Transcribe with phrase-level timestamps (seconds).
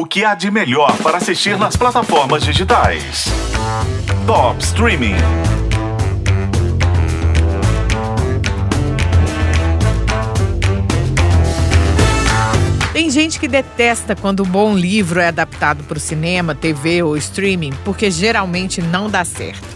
[0.00, 3.24] O que há de melhor para assistir nas plataformas digitais?
[4.28, 5.16] Top Streaming.
[12.92, 17.16] Tem gente que detesta quando um bom livro é adaptado para o cinema, TV ou
[17.16, 19.66] streaming, porque geralmente não dá certo.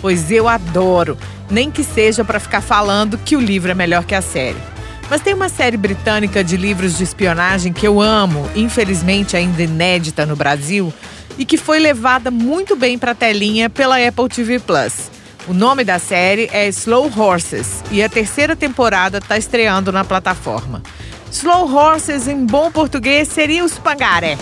[0.00, 1.18] Pois eu adoro,
[1.50, 4.75] nem que seja para ficar falando que o livro é melhor que a série.
[5.08, 10.26] Mas tem uma série britânica de livros de espionagem que eu amo, infelizmente ainda inédita
[10.26, 10.92] no Brasil,
[11.38, 15.10] e que foi levada muito bem para a telinha pela Apple TV Plus.
[15.46, 20.82] O nome da série é Slow Horses e a terceira temporada está estreando na plataforma.
[21.30, 24.36] Slow Horses, em bom português, seria os pangaré.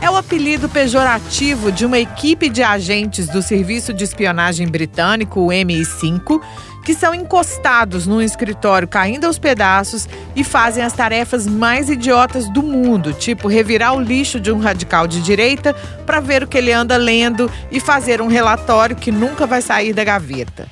[0.00, 5.48] É o apelido pejorativo de uma equipe de agentes do Serviço de Espionagem Britânico, o
[5.48, 6.40] MI5,
[6.84, 12.62] que são encostados num escritório caindo aos pedaços e fazem as tarefas mais idiotas do
[12.62, 15.74] mundo, tipo revirar o lixo de um radical de direita
[16.04, 19.92] para ver o que ele anda lendo e fazer um relatório que nunca vai sair
[19.92, 20.68] da gaveta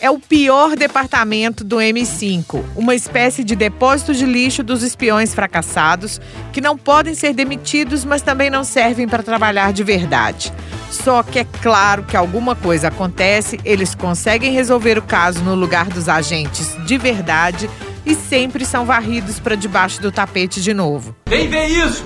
[0.00, 6.20] é o pior departamento do M5, uma espécie de depósito de lixo dos espiões fracassados
[6.52, 10.52] que não podem ser demitidos, mas também não servem para trabalhar de verdade.
[10.90, 15.86] Só que é claro que alguma coisa acontece, eles conseguem resolver o caso no lugar
[15.86, 17.68] dos agentes de verdade
[18.04, 21.16] e sempre são varridos para debaixo do tapete de novo.
[21.28, 22.04] Vem ver isso!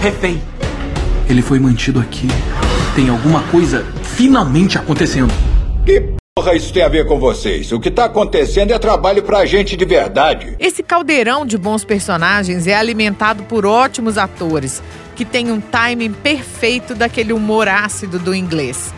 [0.00, 0.42] Refém.
[1.28, 2.28] Ele foi mantido aqui.
[2.94, 5.32] Tem alguma coisa finalmente acontecendo.
[5.84, 7.70] Que Porra, isso tem a ver com vocês.
[7.70, 10.56] O que tá acontecendo é trabalho pra gente de verdade.
[10.58, 14.82] Esse caldeirão de bons personagens é alimentado por ótimos atores,
[15.14, 18.92] que têm um timing perfeito daquele humor ácido do inglês.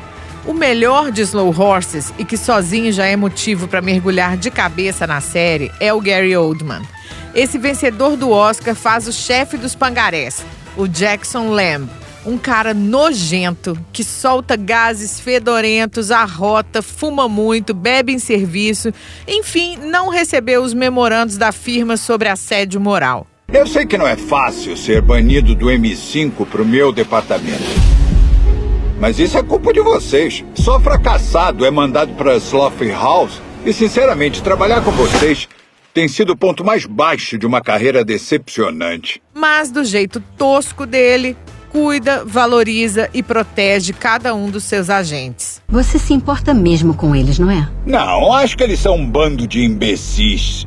[0.47, 5.07] O melhor de Slow Horses, e que sozinho já é motivo para mergulhar de cabeça
[5.07, 6.81] na série, é o Gary Oldman.
[7.35, 10.43] Esse vencedor do Oscar faz o chefe dos pangarés,
[10.75, 11.87] o Jackson Lamb
[12.27, 18.93] um cara nojento que solta gases fedorentos, arrota, fuma muito, bebe em serviço,
[19.29, 23.27] enfim, não recebeu os memorandos da firma sobre assédio moral.
[23.53, 27.63] Eu sei que não é fácil ser banido do M5 pro meu departamento.
[28.99, 30.45] Mas isso é culpa de vocês.
[30.55, 35.47] Só fracassado é mandado para Slough House e, sinceramente, trabalhar com vocês
[35.97, 39.23] tem sido o ponto mais baixo de uma carreira decepcionante.
[39.33, 41.35] Mas do jeito tosco dele,
[41.71, 45.61] cuida, valoriza e protege cada um dos seus agentes.
[45.69, 47.69] Você se importa mesmo com eles, não é?
[47.85, 50.67] Não, acho que eles são um bando de imbecis.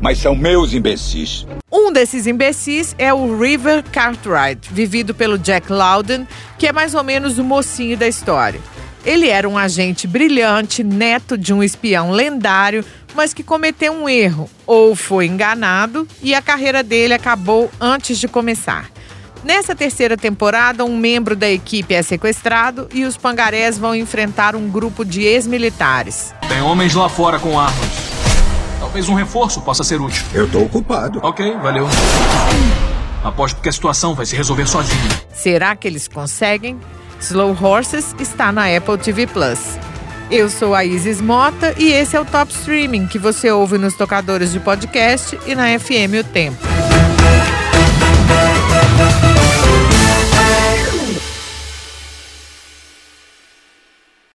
[0.00, 1.46] Mas são meus imbecis.
[1.70, 6.26] Um desses imbecis é o River Cartwright, vivido pelo Jack Loudon,
[6.58, 8.60] que é mais ou menos o mocinho da história.
[9.04, 12.84] Ele era um agente brilhante, neto de um espião lendário,
[13.14, 18.28] mas que cometeu um erro ou foi enganado e a carreira dele acabou antes de
[18.28, 18.90] começar.
[19.42, 24.68] Nessa terceira temporada, um membro da equipe é sequestrado e os pangarés vão enfrentar um
[24.68, 26.34] grupo de ex-militares.
[26.46, 28.10] Tem homens lá fora com armas.
[28.78, 30.22] Talvez um reforço possa ser útil.
[30.34, 31.20] Eu tô ocupado.
[31.22, 31.86] Ok, valeu.
[33.24, 35.08] Aposto que a situação vai se resolver sozinha.
[35.32, 36.78] Será que eles conseguem?
[37.20, 39.78] Slow Horses está na Apple TV Plus.
[40.30, 43.94] Eu sou a Isis Mota e esse é o Top Streaming que você ouve nos
[43.94, 46.79] tocadores de podcast e na FM O Tempo.